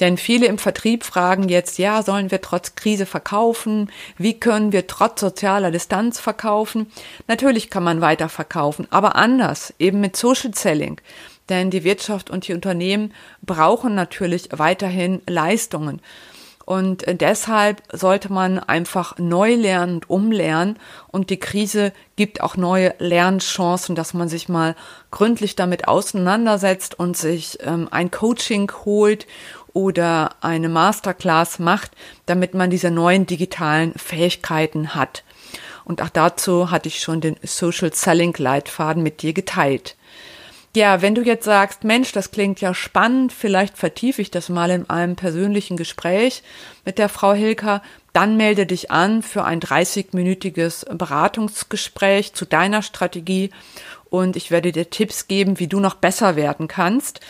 Denn 0.00 0.16
viele 0.16 0.46
im 0.46 0.58
Vertrieb 0.58 1.04
fragen 1.04 1.48
jetzt, 1.48 1.78
ja, 1.78 2.02
sollen 2.02 2.32
wir 2.32 2.40
trotz 2.40 2.74
Krise 2.74 3.06
verkaufen? 3.06 3.90
Wie 4.18 4.38
können 4.40 4.72
wir 4.72 4.88
trotz 4.88 5.20
sozialer 5.20 5.70
Distanz 5.70 6.18
verkaufen? 6.18 6.90
Natürlich 7.28 7.70
kann 7.70 7.84
man 7.84 8.00
weiter 8.00 8.28
verkaufen, 8.28 8.88
aber 8.90 9.14
anders, 9.14 9.72
eben 9.78 10.00
mit 10.00 10.16
Social 10.16 10.52
Selling. 10.52 11.00
Denn 11.48 11.70
die 11.70 11.84
Wirtschaft 11.84 12.28
und 12.28 12.48
die 12.48 12.54
Unternehmen 12.54 13.12
brauchen 13.42 13.94
natürlich 13.94 14.48
weiterhin 14.50 15.22
Leistungen. 15.28 16.00
Und 16.64 17.04
deshalb 17.06 17.82
sollte 17.92 18.32
man 18.32 18.58
einfach 18.58 19.18
neu 19.18 19.54
lernen 19.54 19.96
und 19.96 20.10
umlernen. 20.10 20.78
Und 21.08 21.28
die 21.28 21.38
Krise 21.38 21.92
gibt 22.16 22.40
auch 22.40 22.56
neue 22.56 22.94
Lernchancen, 22.98 23.94
dass 23.94 24.14
man 24.14 24.28
sich 24.28 24.48
mal 24.48 24.74
gründlich 25.10 25.56
damit 25.56 25.88
auseinandersetzt 25.88 26.98
und 26.98 27.16
sich 27.18 27.58
ähm, 27.62 27.88
ein 27.90 28.10
Coaching 28.10 28.72
holt 28.84 29.26
oder 29.74 30.36
eine 30.40 30.70
Masterclass 30.70 31.58
macht, 31.58 31.90
damit 32.26 32.54
man 32.54 32.70
diese 32.70 32.90
neuen 32.90 33.26
digitalen 33.26 33.92
Fähigkeiten 33.94 34.94
hat. 34.94 35.22
Und 35.84 36.00
auch 36.00 36.08
dazu 36.08 36.70
hatte 36.70 36.88
ich 36.88 37.00
schon 37.00 37.20
den 37.20 37.36
Social 37.42 37.92
Selling 37.92 38.34
Leitfaden 38.38 39.02
mit 39.02 39.20
dir 39.20 39.34
geteilt. 39.34 39.96
Ja, 40.76 41.02
wenn 41.02 41.14
du 41.14 41.22
jetzt 41.22 41.44
sagst, 41.44 41.84
Mensch, 41.84 42.10
das 42.10 42.32
klingt 42.32 42.60
ja 42.60 42.74
spannend, 42.74 43.32
vielleicht 43.32 43.78
vertiefe 43.78 44.20
ich 44.20 44.32
das 44.32 44.48
mal 44.48 44.70
in 44.70 44.90
einem 44.90 45.14
persönlichen 45.14 45.76
Gespräch 45.76 46.42
mit 46.84 46.98
der 46.98 47.08
Frau 47.08 47.32
Hilker, 47.32 47.80
dann 48.12 48.36
melde 48.36 48.66
dich 48.66 48.90
an 48.90 49.22
für 49.22 49.44
ein 49.44 49.60
30-minütiges 49.60 50.92
Beratungsgespräch 50.96 52.34
zu 52.34 52.44
deiner 52.44 52.82
Strategie 52.82 53.50
und 54.10 54.34
ich 54.34 54.50
werde 54.50 54.72
dir 54.72 54.90
Tipps 54.90 55.28
geben, 55.28 55.60
wie 55.60 55.68
du 55.68 55.78
noch 55.78 55.94
besser 55.94 56.34
werden 56.34 56.66
kannst 56.66 57.20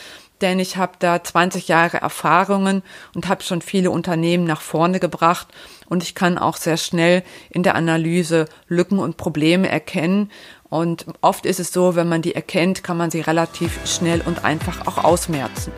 denn 0.41 0.59
ich 0.59 0.77
habe 0.77 0.93
da 0.99 1.23
20 1.23 1.69
Jahre 1.69 1.99
Erfahrungen 1.99 2.83
und 3.15 3.29
habe 3.29 3.43
schon 3.43 3.63
viele 3.63 3.91
Unternehmen 3.91 4.45
nach 4.45 4.61
vorne 4.61 5.01
gebracht 5.01 5.49
und 5.87 6.03
ich 6.03 6.15
kann 6.15 6.39
auch 6.39 6.57
sehr 6.57 6.77
schnell 6.77 7.23
in 7.51 7.63
der 7.63 7.75
Analyse 7.75 8.47
Lücken 8.69 8.99
und 8.99 9.17
Probleme 9.17 9.69
erkennen. 9.69 10.31
Und 10.69 11.07
oft 11.21 11.47
ist 11.47 11.61
es 11.61 11.73
so, 11.73 11.95
wenn 11.95 12.09
man 12.09 12.23
die 12.23 12.35
erkennt, 12.35 12.83
kann 12.83 12.97
man 12.97 13.11
sie 13.11 13.21
relativ 13.21 13.79
schnell 13.87 14.23
und 14.23 14.45
einfach 14.45 14.87
auch 14.87 15.05
ausmerzen. 15.05 15.73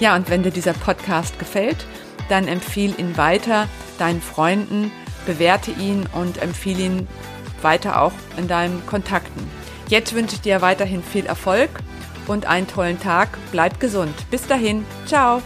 Ja, 0.00 0.16
und 0.16 0.30
wenn 0.30 0.42
dir 0.42 0.52
dieser 0.52 0.72
Podcast 0.72 1.38
gefällt, 1.38 1.84
dann 2.28 2.46
empfiehl 2.46 2.98
ihn 2.98 3.16
weiter 3.16 3.68
deinen 3.98 4.22
Freunden, 4.22 4.92
bewerte 5.26 5.72
ihn 5.72 6.06
und 6.14 6.40
empfehle 6.40 6.82
ihn 6.82 7.08
weiter 7.62 8.00
auch 8.00 8.12
in 8.36 8.48
deinen 8.48 8.86
Kontakten. 8.86 9.50
Jetzt 9.88 10.14
wünsche 10.14 10.36
ich 10.36 10.40
dir 10.40 10.62
weiterhin 10.62 11.02
viel 11.02 11.26
Erfolg 11.26 11.70
und 12.28 12.46
einen 12.46 12.68
tollen 12.68 13.00
Tag. 13.00 13.30
Bleib 13.50 13.80
gesund. 13.80 14.14
Bis 14.30 14.46
dahin. 14.46 14.84
Ciao. 15.06 15.42